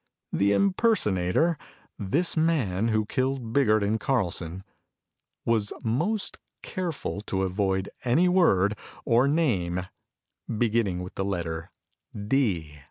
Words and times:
The 0.33 0.51
impersonator, 0.51 1.59
this 1.99 2.35
man 2.35 2.87
who 2.87 3.05
killed 3.05 3.53
Biggert 3.53 3.83
and 3.83 3.99
Carlson, 3.99 4.63
was 5.45 5.71
most 5.83 6.39
careful 6.63 7.21
to 7.27 7.43
avoid 7.43 7.87
any 8.03 8.27
word 8.27 8.75
or 9.05 9.27
name 9.27 9.85
beginning 10.57 11.03
with 11.03 11.13
the 11.13 11.23
letter 11.25 11.69
'D.' 12.15 12.79